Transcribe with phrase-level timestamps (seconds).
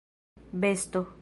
[0.51, 1.05] besto